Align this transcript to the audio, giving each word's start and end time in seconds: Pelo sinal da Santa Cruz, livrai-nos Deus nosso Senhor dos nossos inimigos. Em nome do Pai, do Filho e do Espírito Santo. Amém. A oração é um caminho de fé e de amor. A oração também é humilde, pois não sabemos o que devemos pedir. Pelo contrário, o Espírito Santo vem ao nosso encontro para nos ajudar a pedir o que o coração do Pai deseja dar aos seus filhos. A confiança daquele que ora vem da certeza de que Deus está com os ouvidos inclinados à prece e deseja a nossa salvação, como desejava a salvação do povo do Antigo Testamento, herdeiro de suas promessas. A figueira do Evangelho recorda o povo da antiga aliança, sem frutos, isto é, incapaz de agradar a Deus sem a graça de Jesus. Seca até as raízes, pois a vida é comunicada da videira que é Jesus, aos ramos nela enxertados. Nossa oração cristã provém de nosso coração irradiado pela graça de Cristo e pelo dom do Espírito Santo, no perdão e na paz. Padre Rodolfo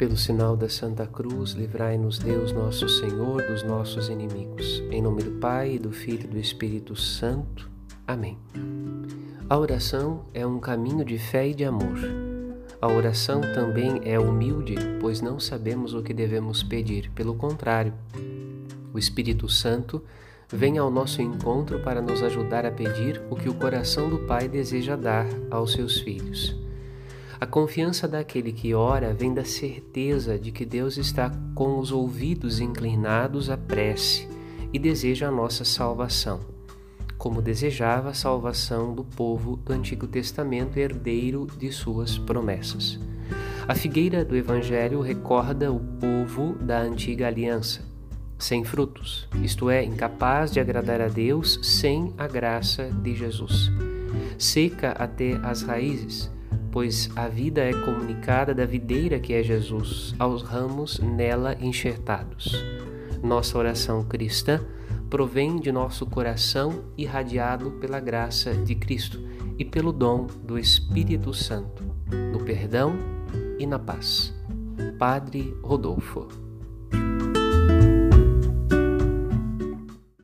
Pelo 0.00 0.16
sinal 0.16 0.56
da 0.56 0.66
Santa 0.66 1.06
Cruz, 1.06 1.50
livrai-nos 1.50 2.18
Deus 2.18 2.52
nosso 2.52 2.88
Senhor 2.88 3.42
dos 3.42 3.62
nossos 3.62 4.08
inimigos. 4.08 4.82
Em 4.90 5.02
nome 5.02 5.22
do 5.22 5.32
Pai, 5.32 5.78
do 5.78 5.92
Filho 5.92 6.24
e 6.24 6.26
do 6.26 6.38
Espírito 6.38 6.96
Santo. 6.96 7.70
Amém. 8.06 8.38
A 9.46 9.58
oração 9.58 10.24
é 10.32 10.46
um 10.46 10.58
caminho 10.58 11.04
de 11.04 11.18
fé 11.18 11.48
e 11.48 11.54
de 11.54 11.66
amor. 11.66 11.98
A 12.80 12.88
oração 12.88 13.42
também 13.52 14.00
é 14.02 14.18
humilde, 14.18 14.74
pois 15.02 15.20
não 15.20 15.38
sabemos 15.38 15.92
o 15.92 16.02
que 16.02 16.14
devemos 16.14 16.62
pedir. 16.62 17.10
Pelo 17.10 17.34
contrário, 17.34 17.92
o 18.94 18.98
Espírito 18.98 19.50
Santo 19.50 20.02
vem 20.48 20.78
ao 20.78 20.90
nosso 20.90 21.20
encontro 21.20 21.78
para 21.80 22.00
nos 22.00 22.22
ajudar 22.22 22.64
a 22.64 22.70
pedir 22.70 23.20
o 23.28 23.36
que 23.36 23.50
o 23.50 23.54
coração 23.54 24.08
do 24.08 24.20
Pai 24.20 24.48
deseja 24.48 24.96
dar 24.96 25.26
aos 25.50 25.72
seus 25.72 26.00
filhos. 26.00 26.58
A 27.40 27.46
confiança 27.46 28.06
daquele 28.06 28.52
que 28.52 28.74
ora 28.74 29.14
vem 29.14 29.32
da 29.32 29.46
certeza 29.46 30.38
de 30.38 30.52
que 30.52 30.66
Deus 30.66 30.98
está 30.98 31.32
com 31.54 31.78
os 31.78 31.90
ouvidos 31.90 32.60
inclinados 32.60 33.48
à 33.48 33.56
prece 33.56 34.28
e 34.70 34.78
deseja 34.78 35.28
a 35.28 35.30
nossa 35.30 35.64
salvação, 35.64 36.40
como 37.16 37.40
desejava 37.40 38.10
a 38.10 38.14
salvação 38.14 38.94
do 38.94 39.02
povo 39.02 39.56
do 39.56 39.72
Antigo 39.72 40.06
Testamento, 40.06 40.78
herdeiro 40.78 41.46
de 41.58 41.72
suas 41.72 42.18
promessas. 42.18 43.00
A 43.66 43.74
figueira 43.74 44.22
do 44.22 44.36
Evangelho 44.36 45.00
recorda 45.00 45.72
o 45.72 45.80
povo 45.98 46.52
da 46.60 46.82
antiga 46.82 47.26
aliança, 47.26 47.82
sem 48.38 48.64
frutos, 48.64 49.26
isto 49.42 49.70
é, 49.70 49.82
incapaz 49.82 50.50
de 50.52 50.60
agradar 50.60 51.00
a 51.00 51.08
Deus 51.08 51.58
sem 51.62 52.12
a 52.18 52.28
graça 52.28 52.90
de 53.02 53.14
Jesus. 53.14 53.70
Seca 54.36 54.90
até 54.92 55.36
as 55.42 55.62
raízes, 55.62 56.30
pois 56.72 57.10
a 57.16 57.28
vida 57.28 57.62
é 57.62 57.72
comunicada 57.72 58.54
da 58.54 58.64
videira 58.64 59.18
que 59.18 59.32
é 59.32 59.42
Jesus, 59.42 60.14
aos 60.18 60.42
ramos 60.42 60.98
nela 60.98 61.56
enxertados. 61.60 62.54
Nossa 63.22 63.58
oração 63.58 64.04
cristã 64.04 64.60
provém 65.08 65.58
de 65.58 65.72
nosso 65.72 66.06
coração 66.06 66.84
irradiado 66.96 67.72
pela 67.72 67.98
graça 67.98 68.54
de 68.54 68.74
Cristo 68.74 69.20
e 69.58 69.64
pelo 69.64 69.92
dom 69.92 70.26
do 70.44 70.58
Espírito 70.58 71.34
Santo, 71.34 71.84
no 72.32 72.44
perdão 72.44 72.94
e 73.58 73.66
na 73.66 73.78
paz. 73.78 74.32
Padre 74.98 75.54
Rodolfo 75.62 76.49